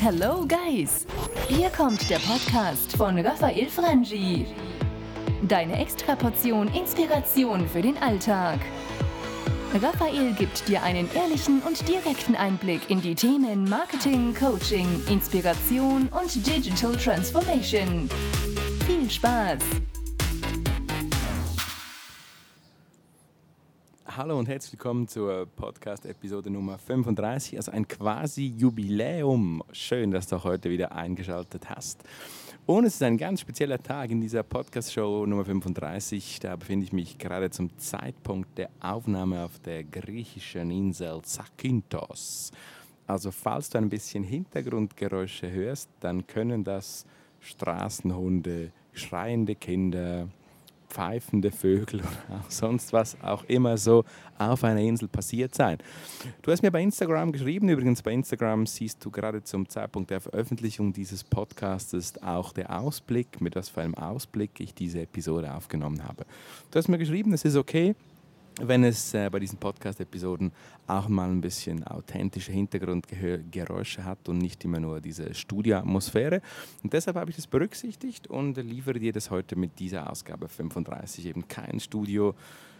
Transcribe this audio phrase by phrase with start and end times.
[0.00, 1.06] Hello Guys!
[1.48, 4.46] Hier kommt der Podcast von Raphael Frangi.
[5.42, 8.60] Deine Extraportion Inspiration für den Alltag.
[9.82, 16.46] Raphael gibt dir einen ehrlichen und direkten Einblick in die Themen Marketing, Coaching, Inspiration und
[16.46, 18.08] Digital Transformation.
[18.86, 19.58] Viel Spaß!
[24.18, 29.62] Hallo und herzlich willkommen zur Podcast-Episode Nummer 35, also ein quasi Jubiläum.
[29.70, 32.02] Schön, dass du heute wieder eingeschaltet hast.
[32.66, 36.40] Und es ist ein ganz spezieller Tag in dieser Podcast-Show Nummer 35.
[36.40, 42.50] Da befinde ich mich gerade zum Zeitpunkt der Aufnahme auf der griechischen Insel Zakynthos.
[43.06, 47.06] Also falls du ein bisschen Hintergrundgeräusche hörst, dann können das
[47.38, 50.26] Straßenhunde, schreiende Kinder,
[50.88, 54.04] pfeifende Vögel oder auch sonst was auch immer so
[54.38, 55.78] auf einer Insel passiert sein.
[56.42, 60.20] Du hast mir bei Instagram geschrieben, übrigens bei Instagram siehst du gerade zum Zeitpunkt der
[60.20, 66.04] Veröffentlichung dieses Podcasts auch der Ausblick, mit was für einem Ausblick ich diese Episode aufgenommen
[66.04, 66.24] habe.
[66.70, 67.94] Du hast mir geschrieben, es ist okay,
[68.60, 70.52] wenn es äh, bei diesen Podcast-Episoden
[70.86, 76.40] auch mal ein bisschen authentische Hintergrundgeräusche hat und nicht immer nur diese Studioatmosphäre.
[76.82, 81.26] Und deshalb habe ich das berücksichtigt und liefere dir das heute mit dieser Ausgabe 35.
[81.26, 82.34] Eben kein Studio,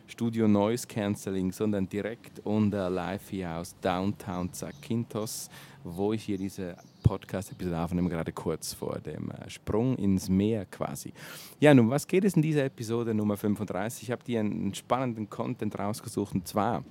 [0.09, 5.51] Studio Noise Cancelling, sondern direkt und live hier aus Downtown Zakynthos,
[5.85, 11.13] wo ich hier diese Podcast-Episode aufnehmen, gerade kurz vor dem äh, Sprung ins Meer quasi.
[11.61, 14.05] Ja, nun, was geht es in dieser Episode Nummer 35?
[14.05, 16.85] Ich habe dir einen spannenden Content rausgesucht und zwar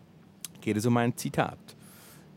[0.62, 1.58] geht es um ein Zitat.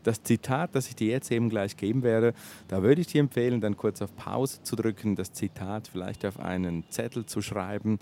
[0.02, 2.32] Das Zitat, das ich dir jetzt eben gleich geben werde,
[2.68, 6.40] da würde ich dir empfehlen, dann kurz auf Pause zu drücken, das Zitat vielleicht auf
[6.40, 7.98] einen Zettel zu schreiben.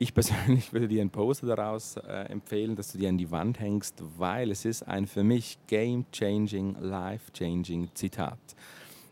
[0.00, 3.58] Ich persönlich würde dir ein Poster daraus äh, empfehlen, dass du dir an die Wand
[3.58, 8.38] hängst, weil es ist ein für mich game-changing, life-changing Zitat.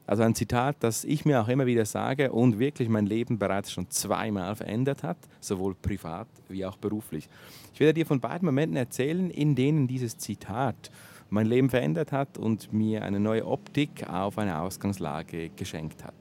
[0.07, 3.73] Also ein Zitat, das ich mir auch immer wieder sage und wirklich mein Leben bereits
[3.73, 7.29] schon zweimal verändert hat, sowohl privat wie auch beruflich.
[7.75, 10.93] Ich werde dir von beiden Momenten erzählen, in denen dieses Zitat
[11.29, 16.15] mein Leben verändert hat und mir eine neue Optik auf eine Ausgangslage geschenkt hat.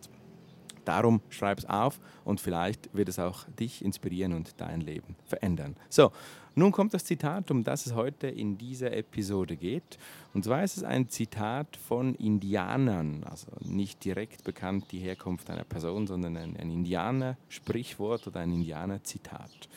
[0.85, 5.75] Darum schreib es auf und vielleicht wird es auch dich inspirieren und dein Leben verändern.
[5.89, 6.11] So,
[6.57, 9.97] nun kommt das Zitat, um das es heute in dieser Episode geht.
[10.33, 15.65] Und zwar ist es ein Zitat von Indianern, also nicht direkt bekannt die Herkunft einer
[15.65, 19.67] Person, sondern ein, ein Indianer-Sprichwort oder ein Indianer-Zitat.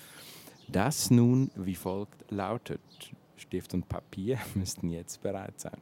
[0.69, 2.81] Das nun wie folgt lautet.
[3.37, 5.81] Stift und Papier müssten jetzt bereit sein.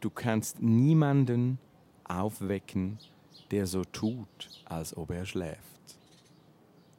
[0.00, 1.58] Du kannst niemanden
[2.04, 2.98] aufwecken,
[3.50, 5.98] der so tut, als ob er schläft.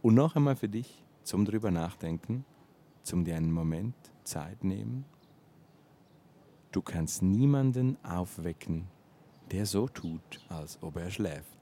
[0.01, 2.45] Und noch einmal für dich zum drüber nachdenken,
[3.03, 5.05] zum dir einen Moment Zeit nehmen.
[6.71, 8.87] Du kannst niemanden aufwecken,
[9.51, 11.56] der so tut, als ob er schläft.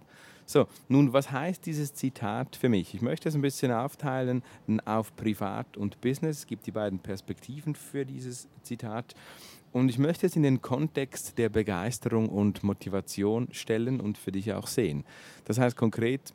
[0.47, 2.93] So, nun, was heißt dieses Zitat für mich?
[2.93, 4.43] Ich möchte es ein bisschen aufteilen
[4.85, 6.39] auf Privat und Business.
[6.39, 9.15] Es gibt die beiden Perspektiven für dieses Zitat.
[9.71, 14.53] Und ich möchte es in den Kontext der Begeisterung und Motivation stellen und für dich
[14.53, 15.03] auch sehen.
[15.45, 16.33] Das heißt konkret,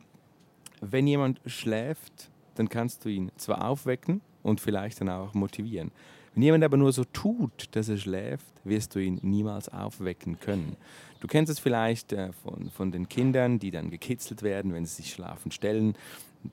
[0.80, 5.92] wenn jemand schläft, dann kannst du ihn zwar aufwecken und vielleicht dann auch motivieren.
[6.34, 10.76] Wenn jemand aber nur so tut, dass er schläft, wirst du ihn niemals aufwecken können.
[11.20, 15.02] Du kennst es vielleicht äh, von, von den Kindern, die dann gekitzelt werden, wenn sie
[15.02, 15.94] sich schlafen stellen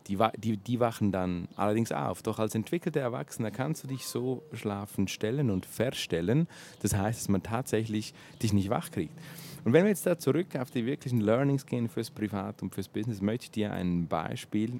[0.07, 2.21] die, die, die wachen dann allerdings auf.
[2.21, 6.47] Doch als entwickelter Erwachsener kannst du dich so schlafen stellen und verstellen.
[6.81, 9.17] Das heißt, dass man tatsächlich dich nicht wach kriegt.
[9.63, 12.87] Und wenn wir jetzt da zurück auf die wirklichen Learnings gehen fürs Privat und fürs
[12.87, 14.79] Business, möchte ich dir ein Beispiel,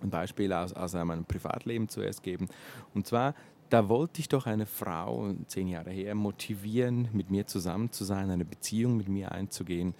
[0.00, 2.48] ein Beispiel aus, aus meinem Privatleben zuerst geben.
[2.94, 3.34] Und zwar,
[3.72, 8.30] da wollte ich doch eine Frau zehn Jahre her motivieren, mit mir zusammen zu sein,
[8.30, 9.94] eine Beziehung mit mir einzugehen.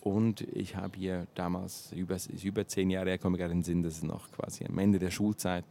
[0.00, 3.82] Und ich habe hier damals, über, über zehn Jahre her, komme gerade in den Sinn,
[3.82, 5.64] das ist noch quasi am Ende der Schulzeit.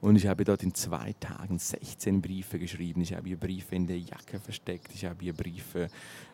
[0.00, 3.00] Und ich habe dort in zwei Tagen 16 Briefe geschrieben.
[3.02, 4.92] Ich habe hier Briefe in der Jacke versteckt.
[4.92, 5.90] Ich habe hier Briefe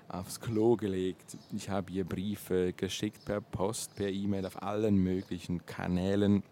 [0.08, 1.36] aufs Klo gelegt.
[1.54, 6.42] Ich habe hier Briefe geschickt per Post, per E-Mail, auf allen möglichen Kanälen.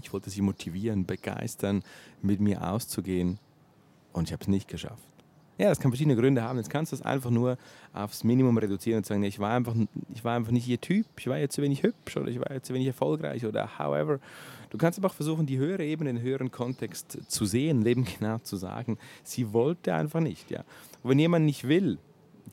[0.00, 1.82] Ich wollte sie motivieren, begeistern,
[2.22, 3.38] mit mir auszugehen.
[4.12, 5.02] Und ich habe es nicht geschafft.
[5.58, 6.56] Ja, das kann verschiedene Gründe haben.
[6.56, 7.58] Jetzt kannst du es einfach nur
[7.92, 9.74] aufs Minimum reduzieren und sagen, ich war einfach,
[10.14, 12.50] ich war einfach nicht ihr Typ, ich war jetzt zu wenig hübsch oder ich war
[12.52, 14.18] jetzt zu wenig erfolgreich oder however.
[14.70, 18.38] Du kannst aber auch versuchen, die höhere Ebene, den höheren Kontext zu sehen, eben genau
[18.38, 20.50] zu sagen, sie wollte einfach nicht.
[20.50, 20.60] Ja.
[21.02, 21.98] Und wenn jemand nicht will,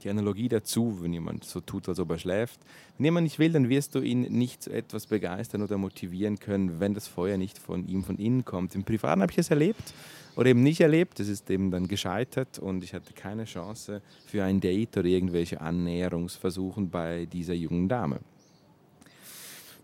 [0.04, 2.60] die Analogie dazu, wenn jemand so tut, als ob er schläft.
[2.98, 6.80] Wenn jemand nicht will, dann wirst du ihn nicht zu etwas begeistern oder motivieren können,
[6.80, 8.76] wenn das Feuer nicht von ihm von innen kommt.
[8.76, 9.94] Im Privaten habe ich es erlebt
[10.36, 11.20] oder eben nicht erlebt.
[11.20, 15.60] Es ist eben dann gescheitert und ich hatte keine Chance für ein Date oder irgendwelche
[15.60, 18.20] Annäherungsversuchen bei dieser jungen Dame.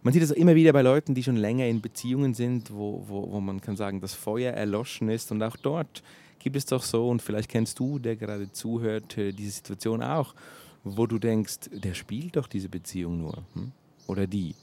[0.06, 3.32] Man sieht es immer wieder bei Leuten, die schon länger in Beziehungen sind, wo, wo,
[3.32, 5.32] wo man kann sagen, das Feuer erloschen ist.
[5.32, 6.04] Und auch dort
[6.46, 10.36] gibt es doch so, und vielleicht kennst du, der gerade zuhört, äh, diese Situation auch,
[10.84, 13.44] wo du denkst, der spielt doch diese Beziehung nur.
[13.54, 13.72] Hm?
[14.06, 14.54] Oder die.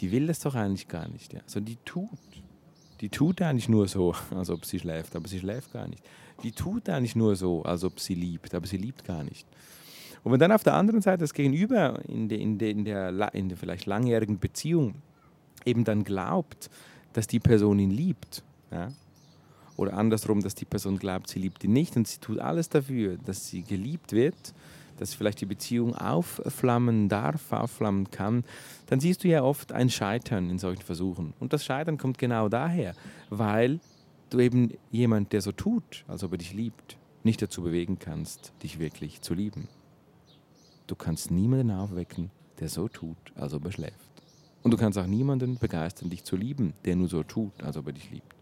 [0.00, 1.32] Die will das doch eigentlich gar nicht.
[1.32, 1.40] Ja?
[1.40, 2.10] Also die tut.
[3.00, 6.02] Die tut eigentlich nur so, als ob sie schläft, aber sie schläft gar nicht.
[6.42, 9.46] Die tut eigentlich nur so, als ob sie liebt, aber sie liebt gar nicht.
[10.24, 13.32] Und wenn dann auf der anderen Seite das Gegenüber in, de, in, de, in, der,
[13.32, 14.96] in der vielleicht langjährigen Beziehung
[15.64, 16.68] eben dann glaubt,
[17.14, 18.92] dass die Person ihn liebt, ja,
[19.76, 23.16] oder andersrum, dass die Person glaubt, sie liebt ihn nicht und sie tut alles dafür,
[23.24, 24.54] dass sie geliebt wird,
[24.98, 28.44] dass vielleicht die Beziehung aufflammen darf, aufflammen kann,
[28.86, 31.34] dann siehst du ja oft ein Scheitern in solchen Versuchen.
[31.40, 32.94] Und das Scheitern kommt genau daher,
[33.30, 33.80] weil
[34.30, 38.52] du eben jemand, der so tut, als ob er dich liebt, nicht dazu bewegen kannst,
[38.62, 39.68] dich wirklich zu lieben.
[40.86, 42.30] Du kannst niemanden aufwecken,
[42.60, 43.94] der so tut, als ob er schläft.
[44.62, 47.86] Und du kannst auch niemanden begeistern, dich zu lieben, der nur so tut, als ob
[47.86, 48.33] er dich liebt.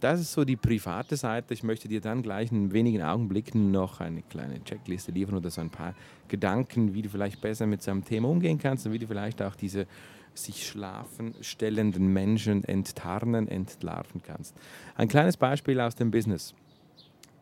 [0.00, 1.52] Das ist so die private Seite.
[1.52, 5.60] Ich möchte dir dann gleich in wenigen Augenblicken noch eine kleine Checkliste liefern oder so
[5.60, 5.94] ein paar
[6.28, 9.54] Gedanken, wie du vielleicht besser mit seinem Thema umgehen kannst und wie du vielleicht auch
[9.54, 9.86] diese
[10.32, 14.56] sich schlafen stellenden Menschen enttarnen, entlarven kannst.
[14.94, 16.54] Ein kleines Beispiel aus dem Business.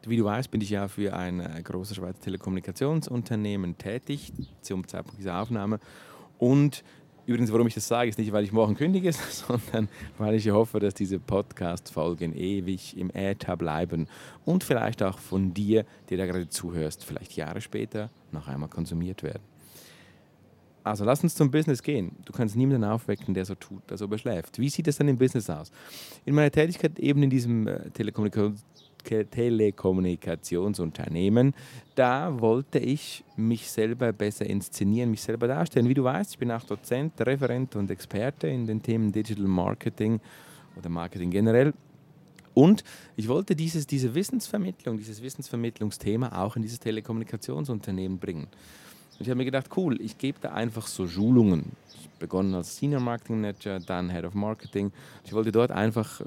[0.06, 4.32] Wie du weißt, bin ich ja für ein äh, großes Schweizer Telekommunikationsunternehmen tätig
[4.62, 5.80] zum Zeitpunkt dieser Aufnahme.
[6.38, 6.82] Und
[7.28, 10.80] übrigens, warum ich das sage, ist nicht, weil ich morgen kündige, sondern weil ich hoffe,
[10.80, 14.08] dass diese Podcast-Folgen ewig im Äther bleiben
[14.46, 19.22] und vielleicht auch von dir, der da gerade zuhörst, vielleicht Jahre später noch einmal konsumiert
[19.22, 19.42] werden.
[20.84, 22.16] Also lass uns zum Business gehen.
[22.24, 24.42] Du kannst niemanden aufwecken, der so tut, als ob er.
[24.56, 25.70] Wie sieht es dann im Business aus?
[26.24, 28.64] In meiner Tätigkeit eben in diesem äh, Telekommunikations
[29.04, 31.54] Telekommunikationsunternehmen.
[31.94, 35.88] Da wollte ich mich selber besser inszenieren, mich selber darstellen.
[35.88, 40.20] Wie du weißt, ich bin auch Dozent, Referent und Experte in den Themen Digital Marketing
[40.76, 41.74] oder Marketing generell.
[42.54, 42.82] Und
[43.14, 48.48] ich wollte dieses, diese Wissensvermittlung, dieses Wissensvermittlungsthema auch in dieses Telekommunikationsunternehmen bringen.
[49.18, 51.72] Und ich habe mir gedacht, cool, ich gebe da einfach so Schulungen.
[51.92, 54.92] Ich begonnen als Senior Marketing Manager, dann Head of Marketing.
[55.24, 56.24] Ich wollte dort einfach äh,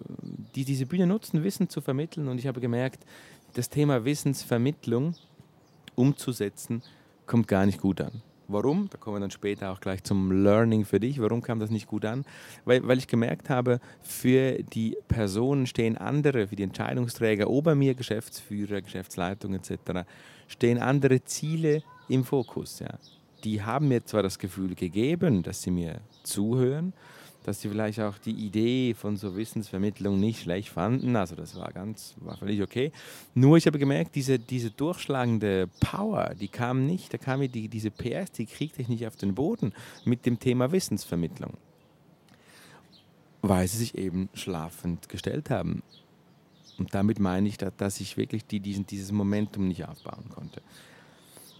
[0.56, 2.28] die, diese Bühne nutzen, Wissen zu vermitteln.
[2.28, 3.06] Und ich habe gemerkt,
[3.54, 5.16] das Thema Wissensvermittlung
[5.96, 6.82] umzusetzen,
[7.26, 8.22] kommt gar nicht gut an.
[8.48, 8.90] Warum?
[8.90, 11.22] Da kommen wir dann später auch gleich zum Learning für dich.
[11.22, 12.26] Warum kam das nicht gut an?
[12.66, 17.96] Weil, weil ich gemerkt habe, für die Personen stehen andere, für die Entscheidungsträger ober mir,
[17.96, 20.06] Geschäftsführer, Geschäftsleitung etc.,
[20.48, 22.80] stehen andere Ziele im Fokus.
[22.80, 22.98] Ja.
[23.44, 26.94] Die haben mir zwar das Gefühl gegeben, dass sie mir zuhören,
[27.44, 31.16] dass sie vielleicht auch die Idee von so Wissensvermittlung nicht schlecht fanden.
[31.16, 32.92] Also das war ganz, war völlig okay.
[33.34, 37.68] Nur ich habe gemerkt, diese, diese durchschlagende Power, die kam nicht, da kam mir die,
[37.68, 39.74] diese PS, die kriegte ich nicht auf den Boden
[40.06, 41.54] mit dem Thema Wissensvermittlung.
[43.42, 45.82] Weil sie sich eben schlafend gestellt haben.
[46.78, 50.62] Und damit meine ich, dass ich wirklich die, diesen, dieses Momentum nicht aufbauen konnte.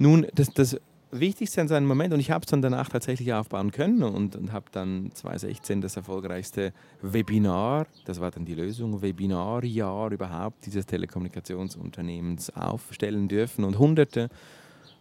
[0.02, 0.78] Nun, das, das
[1.12, 4.52] Wichtigste an seinem Moment, und ich habe es dann danach tatsächlich aufbauen können und, und
[4.52, 12.50] habe dann 2016 das erfolgreichste Webinar, das war dann die Lösung, Webinarjahr überhaupt dieses Telekommunikationsunternehmens
[12.56, 14.30] aufstellen dürfen und hunderte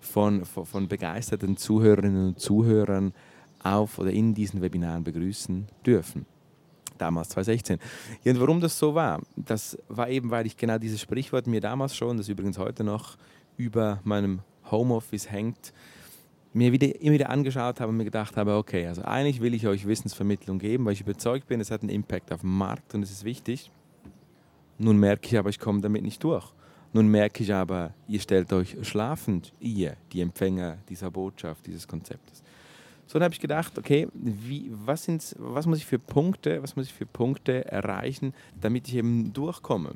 [0.00, 3.14] von, von, von begeisterten Zuhörerinnen und Zuhörern
[3.62, 6.26] auf oder in diesen Webinaren begrüßen dürfen
[6.98, 7.78] damals 2016.
[8.24, 11.62] Ja, und warum das so war, das war eben, weil ich genau dieses Sprichwort mir
[11.62, 13.16] damals schon, das übrigens heute noch
[13.56, 15.72] über meinem Homeoffice hängt,
[16.52, 19.66] mir wieder, immer wieder angeschaut habe und mir gedacht habe, okay, also eigentlich will ich
[19.66, 23.02] euch Wissensvermittlung geben, weil ich überzeugt bin, es hat einen Impact auf den Markt und
[23.02, 23.70] es ist wichtig.
[24.78, 26.46] Nun merke ich aber, ich komme damit nicht durch.
[26.92, 32.42] Nun merke ich aber, ihr stellt euch schlafend, ihr, die Empfänger dieser Botschaft, dieses Konzeptes.
[33.06, 35.06] So, dann habe ich gedacht, okay, wie, was,
[35.38, 39.94] was muss ich für Punkte, was muss ich für Punkte erreichen, damit ich eben durchkomme?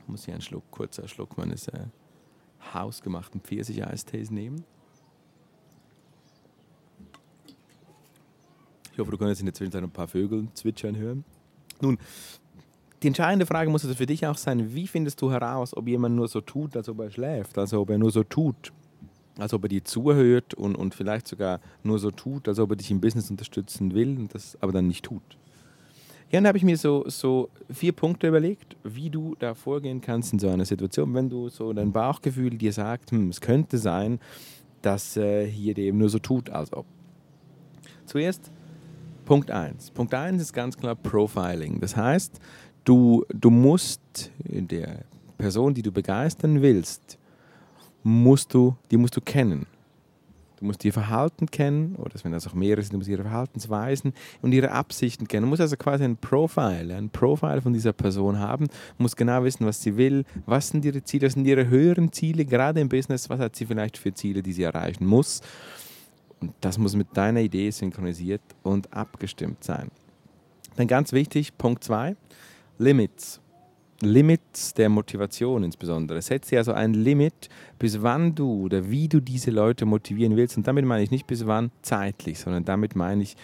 [0.00, 1.86] Ich muss hier einen Schluck, kurzer Schluck meines äh,
[2.72, 4.64] hausgemachten Pfirsich-Eistees nehmen.
[8.92, 11.24] Ich hoffe, du kannst in der Zwischenzeit ein paar Vögel zwitschern hören.
[11.80, 11.98] Nun,
[13.02, 16.14] die entscheidende Frage muss also für dich auch sein, wie findest du heraus, ob jemand
[16.14, 18.72] nur so tut, als ob er schläft, also ob er nur so tut,
[19.36, 22.76] als ob er dir zuhört und, und vielleicht sogar nur so tut, als ob er
[22.76, 25.36] dich im Business unterstützen will und das aber dann nicht tut.
[26.30, 30.32] Ja, dann habe ich mir so, so vier Punkte überlegt, wie du da vorgehen kannst
[30.32, 34.18] in so einer Situation, wenn du so dein Bauchgefühl dir sagt, hm, es könnte sein,
[34.82, 36.86] dass äh, hier eben nur so tut, als ob.
[38.06, 38.50] Zuerst
[39.24, 39.92] Punkt 1.
[39.92, 41.80] Punkt 1 ist ganz klar Profiling.
[41.80, 42.38] Das heißt,
[42.84, 45.04] du, du musst der
[45.38, 47.18] Person, die du begeistern willst,
[48.02, 49.66] musst du, die musst du kennen.
[50.64, 54.14] Du musst ihr Verhalten kennen, oder wenn das auch mehrere sind, du musst ihre Verhaltensweisen
[54.40, 55.42] und ihre Absichten kennen.
[55.42, 59.44] Du musst also quasi ein Profile, ein Profile von dieser Person haben, du musst genau
[59.44, 62.88] wissen, was sie will, was sind ihre Ziele, was sind ihre höheren Ziele, gerade im
[62.88, 65.42] Business, was hat sie vielleicht für Ziele, die sie erreichen muss.
[66.40, 69.90] Und das muss mit deiner Idee synchronisiert und abgestimmt sein.
[70.76, 72.16] Dann ganz wichtig, Punkt 2,
[72.78, 73.38] Limits.
[74.04, 76.22] Limits der Motivation insbesondere.
[76.22, 80.56] Setze also ein Limit, bis wann du oder wie du diese Leute motivieren willst.
[80.56, 83.36] Und damit meine ich nicht bis wann zeitlich, sondern damit meine ich,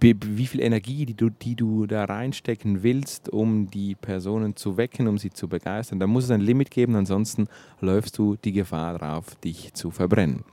[0.00, 5.06] wie viel Energie, die du, die du da reinstecken willst, um die Personen zu wecken,
[5.06, 6.00] um sie zu begeistern.
[6.00, 7.46] Da muss es ein Limit geben, ansonsten
[7.80, 10.44] läufst du die Gefahr drauf, dich zu verbrennen.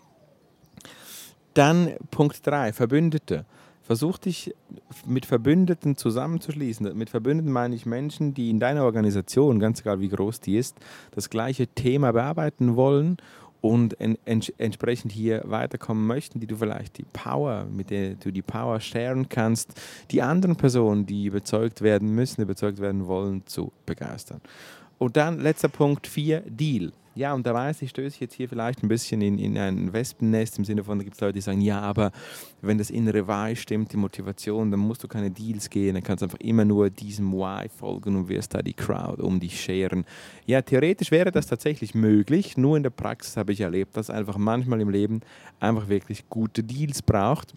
[1.54, 3.46] Dann Punkt 3, Verbündete.
[3.84, 4.56] Versuch dich
[5.06, 6.98] mit Verbündeten zusammenzuschließen.
[6.98, 10.78] Mit Verbündeten meine ich Menschen, die in deiner Organisation, ganz egal wie groß die ist,
[11.12, 13.18] das gleiche Thema bearbeiten wollen
[13.60, 18.32] und en ents entsprechend hier weiterkommen möchten, die du vielleicht die Power, mit der du
[18.32, 19.74] die Power sharen kannst,
[20.12, 24.42] die anderen Personen, die überzeugt werden müssen, überzeugt werden wollen, zu begeistern.
[24.98, 26.94] Und dann letzter Punkt 4, Deal.
[27.16, 29.94] Ja, und da weiß ich, stöße ich jetzt hier vielleicht ein bisschen in, in ein
[29.94, 32.12] Wespennest im Sinne von, da gibt es Leute, die sagen, ja, aber
[32.62, 36.24] wenn das innere Why stimmt, die Motivation, dann musst du keine Deals gehen, dann kannst
[36.24, 40.06] du einfach immer nur diesem Why folgen und wirst da die Crowd um dich scheren.
[40.48, 44.38] Ja, theoretisch wäre das tatsächlich möglich, nur in der Praxis habe ich erlebt, dass einfach
[44.38, 45.22] manchmal im Leben
[45.60, 47.54] einfach wirklich gute Deals braucht.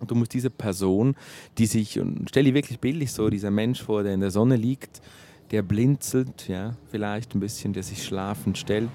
[0.00, 1.16] Und du musst diese Person,
[1.58, 4.56] die sich, und stell dir wirklich bildlich so, dieser Mensch vor, der in der Sonne
[4.56, 5.00] liegt,
[5.50, 8.90] der blinzelt, ja, vielleicht ein bisschen, der sich schlafend stellt.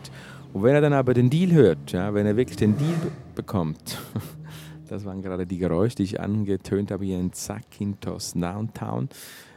[0.54, 2.94] Und wenn er dann aber den Deal hört, ja, wenn er wirklich den Deal
[3.36, 3.98] bekommt,
[4.90, 9.10] das waren gerade die Geräusche, die ich angetönt habe hier in Zakynthos Downtown.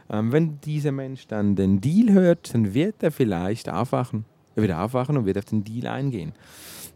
[0.09, 4.25] Ähm, wenn dieser Mensch dann den Deal hört, dann wird er vielleicht aufwachen.
[4.55, 6.33] Er wird aufwachen und wird auf den Deal eingehen.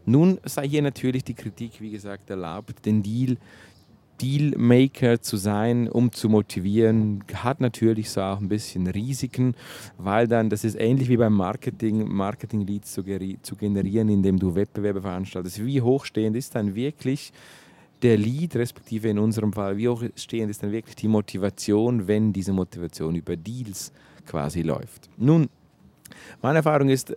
[0.06, 3.36] Nun sei hier natürlich die Kritik, wie gesagt, erlaubt, den Deal
[4.20, 9.54] Dealmaker zu sein, um zu motivieren, hat natürlich so auch ein bisschen Risiken,
[9.98, 13.02] weil dann, das ist ähnlich wie beim Marketing, Marketing-Leads zu,
[13.42, 15.64] zu generieren, indem du Wettbewerbe veranstaltest.
[15.64, 17.32] Wie hochstehend ist dann wirklich
[18.02, 22.52] der Lead, respektive in unserem Fall, wie hochstehend ist dann wirklich die Motivation, wenn diese
[22.52, 23.92] Motivation über Deals
[24.26, 25.08] quasi läuft?
[25.16, 25.48] Nun,
[26.42, 27.14] meine Erfahrung ist,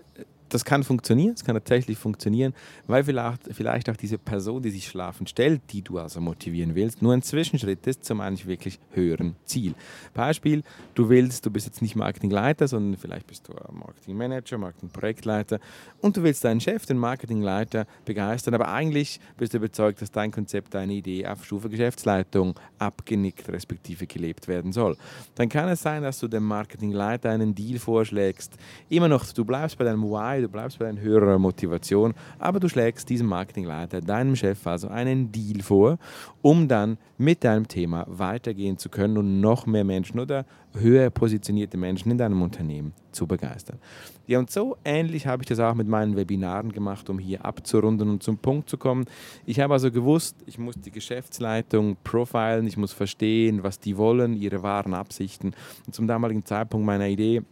[0.53, 2.53] das kann funktionieren, es kann tatsächlich funktionieren,
[2.87, 7.01] weil vielleicht, vielleicht auch diese Person, die sich schlafend stellt, die du also motivieren willst,
[7.01, 9.73] nur ein Zwischenschritt ist zum eigentlich wirklich höheren Ziel.
[10.13, 15.59] Beispiel, du willst, du bist jetzt nicht Marketingleiter, sondern vielleicht bist du Marketingmanager, Marketingprojektleiter
[16.01, 20.31] und du willst deinen Chef, den Marketingleiter, begeistern, aber eigentlich bist du überzeugt, dass dein
[20.31, 24.97] Konzept, deine Idee auf Stufe Geschäftsleitung abgenickt respektive gelebt werden soll.
[25.35, 28.53] Dann kann es sein, dass du dem Marketingleiter einen Deal vorschlägst,
[28.89, 33.09] immer noch, du bleibst bei deinem Why, du bleibst bei höherer Motivation, aber du schlägst
[33.09, 35.97] diesem Marketingleiter, deinem Chef also einen Deal vor,
[36.41, 41.77] um dann mit deinem Thema weitergehen zu können und noch mehr Menschen oder höher positionierte
[41.77, 43.79] Menschen in deinem Unternehmen zu begeistern.
[44.25, 48.09] Ja, und so ähnlich habe ich das auch mit meinen Webinaren gemacht, um hier abzurunden
[48.09, 49.05] und zum Punkt zu kommen.
[49.45, 54.33] Ich habe also gewusst, ich muss die Geschäftsleitung profilen, ich muss verstehen, was die wollen,
[54.33, 55.53] ihre wahren Absichten.
[55.85, 57.43] Und zum damaligen Zeitpunkt meiner Idee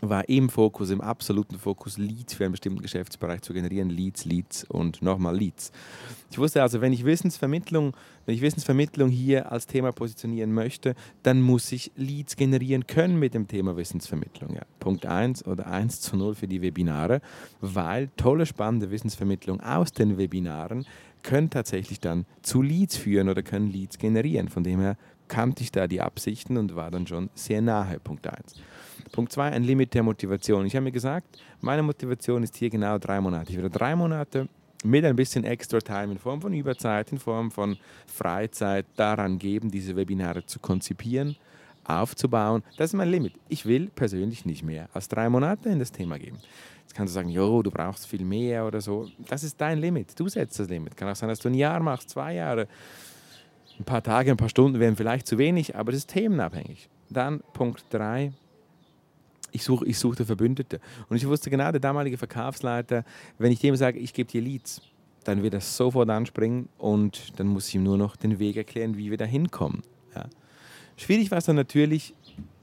[0.00, 3.90] war im Fokus, im absoluten Fokus, Leads für einen bestimmten Geschäftsbereich zu generieren.
[3.90, 5.72] Leads, Leads und nochmal Leads.
[6.30, 11.40] Ich wusste also, wenn ich Wissensvermittlung, wenn ich Wissensvermittlung hier als Thema positionieren möchte, dann
[11.40, 14.54] muss ich Leads generieren können mit dem Thema Wissensvermittlung.
[14.54, 14.62] Ja.
[14.78, 17.20] Punkt 1 oder 1 zu 0 für die Webinare,
[17.60, 20.86] weil tolle, spannende Wissensvermittlung aus den Webinaren
[21.22, 24.48] können tatsächlich dann zu Leads führen oder können Leads generieren.
[24.48, 27.98] Von dem her kannte ich da die Absichten und war dann schon sehr nahe.
[28.00, 28.54] Punkt 1.
[29.08, 30.66] Punkt 2, ein Limit der Motivation.
[30.66, 33.50] Ich habe mir gesagt, meine Motivation ist hier genau drei Monate.
[33.50, 34.48] Ich werde drei Monate
[34.84, 39.70] mit ein bisschen extra Time in Form von Überzeit, in Form von Freizeit daran geben,
[39.70, 41.36] diese Webinare zu konzipieren,
[41.84, 42.62] aufzubauen.
[42.76, 43.34] Das ist mein Limit.
[43.48, 46.38] Ich will persönlich nicht mehr als drei Monate in das Thema geben.
[46.82, 49.08] Jetzt kannst du sagen, jo, du brauchst viel mehr oder so.
[49.28, 50.18] Das ist dein Limit.
[50.18, 50.96] Du setzt das Limit.
[50.96, 52.68] Kann auch sein, dass du ein Jahr machst, zwei Jahre.
[53.78, 56.88] Ein paar Tage, ein paar Stunden wären vielleicht zu wenig, aber das ist themenabhängig.
[57.10, 58.32] Dann Punkt 3,
[59.52, 60.80] ich, such, ich suchte Verbündete.
[61.08, 63.04] Und ich wusste genau, der damalige Verkaufsleiter,
[63.38, 64.80] wenn ich dem sage, ich gebe dir Leads,
[65.24, 68.96] dann wird er sofort anspringen und dann muss ich ihm nur noch den Weg erklären,
[68.96, 69.82] wie wir da hinkommen.
[70.14, 70.26] Ja.
[70.96, 72.14] Schwierig war es dann natürlich,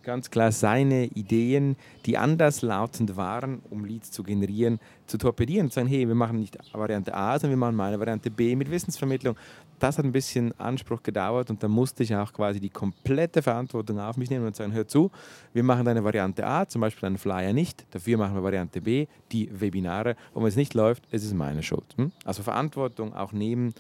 [0.06, 5.70] ganz klar seine Ideen, die anderslautend waren, um Leads zu generieren, zu torpedieren.
[5.70, 8.56] Zu sagen, hey, wir machen nicht Variante A, sondern wir machen mal eine Variante B
[8.56, 9.36] mit Wissensvermittlung.
[9.80, 14.00] Das hat ein bisschen Anspruch gedauert und da musste ich auch quasi die komplette Verantwortung
[14.00, 15.12] auf mich nehmen und sagen, hör zu,
[15.52, 19.08] wir machen eine Variante A, zum Beispiel einen Flyer nicht, dafür machen wir Variante B,
[19.34, 20.16] die Webinare.
[20.34, 21.94] Und wenn es nicht läuft, ist es meine Schuld.
[21.98, 22.14] Hm?
[22.24, 23.74] Also Verantwortung auch nehmen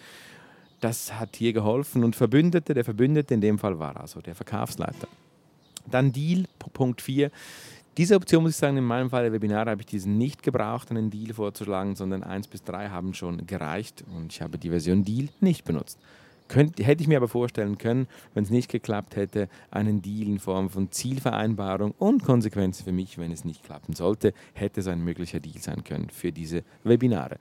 [0.81, 2.03] das hat hier geholfen.
[2.03, 5.07] Und Verbündete, der Verbündete in dem Fall war also der Verkaufsleiter.
[5.89, 7.31] Dann Deal, Punkt 4.
[7.97, 10.91] Diese Option muss ich sagen, in meinem Fall der Webinare habe ich diesen nicht gebraucht,
[10.91, 15.05] einen Deal vorzuschlagen, sondern 1 bis 3 haben schon gereicht und ich habe die Version
[15.05, 15.97] Deal nicht benutzt.
[16.47, 20.39] Könnt, hätte ich mir aber vorstellen können, wenn es nicht geklappt hätte, einen Deal in
[20.39, 25.03] Form von Zielvereinbarung und Konsequenzen für mich, wenn es nicht klappen sollte, hätte es ein
[25.03, 27.37] möglicher Deal sein können für diese Webinare.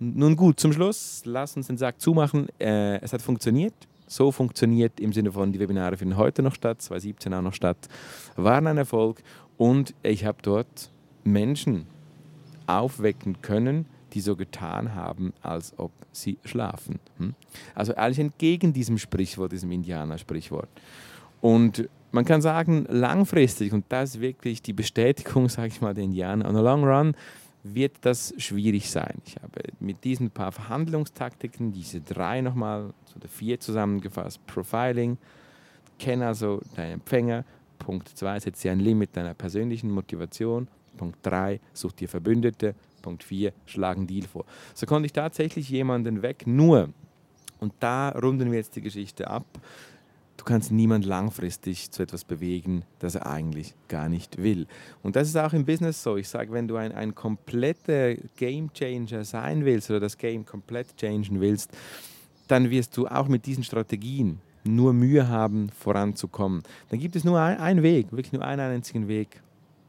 [0.00, 2.48] Nun gut, zum Schluss, lass uns den Sack zumachen.
[2.58, 3.74] Äh, es hat funktioniert.
[4.10, 7.76] So funktioniert im Sinne von, die Webinare finden heute noch statt, 2017 auch noch statt,
[8.34, 9.22] waren ein Erfolg
[9.56, 10.90] und ich habe dort
[11.22, 11.86] Menschen
[12.66, 16.98] aufwecken können, die so getan haben, als ob sie schlafen.
[17.18, 17.36] Hm?
[17.76, 20.68] Also eigentlich entgegen diesem Sprichwort, diesem Indianer-Sprichwort.
[21.40, 26.02] Und man kann sagen, langfristig, und das ist wirklich die Bestätigung, sage ich mal, der
[26.02, 27.14] Indianer, on the long run,
[27.62, 29.20] wird das schwierig sein.
[29.26, 35.18] Ich habe mit diesen paar Verhandlungstaktiken, diese drei nochmal, oder vier zusammengefasst, Profiling,
[35.98, 37.44] kenne also deinen Empfänger,
[37.78, 43.52] Punkt 2, setze ein Limit deiner persönlichen Motivation, Punkt 3, such dir Verbündete, Punkt 4,
[43.66, 44.44] schlag einen Deal vor.
[44.74, 46.90] So konnte ich tatsächlich jemanden weg, nur,
[47.58, 49.46] und da runden wir jetzt die Geschichte ab,
[50.40, 54.66] du kannst niemand langfristig zu etwas bewegen, das er eigentlich gar nicht will.
[55.02, 56.16] Und das ist auch im Business so.
[56.16, 60.96] Ich sage, wenn du ein, ein kompletter Game Changer sein willst oder das Game komplett
[60.96, 61.76] changen willst,
[62.48, 66.62] dann wirst du auch mit diesen Strategien nur Mühe haben, voranzukommen.
[66.88, 69.42] Dann gibt es nur ein, einen Weg, wirklich nur einen einzigen Weg.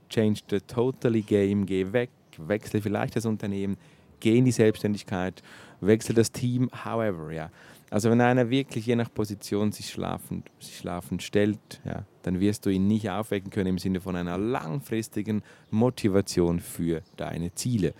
[0.09, 3.77] Change the totally game, geh weg, wechsle vielleicht das Unternehmen,
[4.19, 5.41] geh in die Selbstständigkeit,
[5.79, 7.49] wechsle das Team, however, ja.
[7.91, 12.65] Also wenn einer wirklich je nach Position sich schlafend, sich schlafend stellt, ja, dann wirst
[12.65, 17.93] du ihn nicht aufwecken können im Sinne von einer langfristigen Motivation für deine Ziele.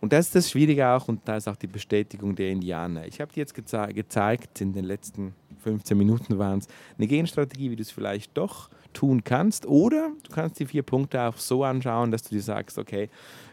[0.00, 3.06] Und das ist das Schwierige auch und da ist auch die Bestätigung der Indianer.
[3.06, 7.70] Ich habe dir jetzt geze gezeigt, in den letzten 15 Minuten waren es, eine Genstrategie,
[7.70, 9.66] wie du es vielleicht doch tun kannst.
[9.66, 13.10] Oder du kannst die vier Punkte auch so anschauen, dass du dir sagst, okay,